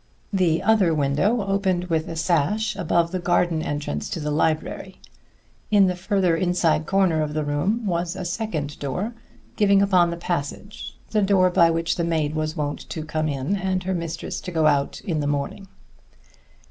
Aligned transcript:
The 0.33 0.63
other 0.63 0.95
window 0.95 1.45
opened 1.45 1.83
with 1.83 2.07
a 2.07 2.15
sash 2.15 2.75
above 2.75 3.11
the 3.11 3.19
garden 3.19 3.61
entrance 3.61 4.09
to 4.09 4.19
the 4.19 4.31
library. 4.31 4.99
In 5.69 5.85
the 5.85 5.95
further 5.95 6.35
inside 6.35 6.87
corner 6.87 7.21
of 7.21 7.35
the 7.35 7.43
room 7.43 7.85
was 7.85 8.15
a 8.15 8.25
second 8.25 8.79
door 8.79 9.13
giving 9.57 9.79
upon 9.79 10.09
the 10.09 10.17
passage; 10.17 10.97
the 11.11 11.21
door 11.21 11.51
by 11.51 11.69
which 11.69 11.97
the 11.97 12.03
maid 12.03 12.33
was 12.33 12.57
wont 12.57 12.89
to 12.89 13.05
come 13.05 13.29
in, 13.29 13.55
and 13.57 13.83
her 13.83 13.93
mistress 13.93 14.41
to 14.41 14.51
go 14.51 14.65
out, 14.65 15.01
in 15.01 15.19
the 15.19 15.27
morning. 15.27 15.67